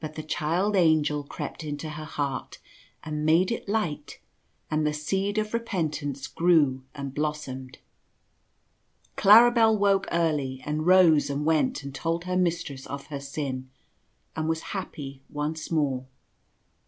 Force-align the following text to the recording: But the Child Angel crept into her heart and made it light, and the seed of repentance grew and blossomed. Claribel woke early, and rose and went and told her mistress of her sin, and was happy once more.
But 0.00 0.16
the 0.16 0.24
Child 0.24 0.74
Angel 0.74 1.22
crept 1.22 1.62
into 1.62 1.90
her 1.90 2.04
heart 2.04 2.58
and 3.04 3.24
made 3.24 3.52
it 3.52 3.68
light, 3.68 4.18
and 4.68 4.84
the 4.84 4.92
seed 4.92 5.38
of 5.38 5.54
repentance 5.54 6.26
grew 6.26 6.82
and 6.96 7.14
blossomed. 7.14 7.78
Claribel 9.16 9.78
woke 9.78 10.08
early, 10.10 10.64
and 10.66 10.84
rose 10.84 11.30
and 11.30 11.44
went 11.46 11.84
and 11.84 11.94
told 11.94 12.24
her 12.24 12.36
mistress 12.36 12.88
of 12.88 13.06
her 13.06 13.20
sin, 13.20 13.70
and 14.34 14.48
was 14.48 14.62
happy 14.74 15.22
once 15.30 15.70
more. 15.70 16.06